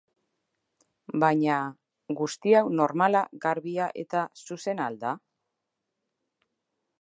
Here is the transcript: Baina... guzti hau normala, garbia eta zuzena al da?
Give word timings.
Baina... 1.23 1.57
guzti 2.21 2.55
hau 2.61 2.63
normala, 2.79 3.21
garbia 3.45 3.91
eta 4.05 4.25
zuzena 4.49 4.89
al 4.93 4.99
da? 5.05 5.13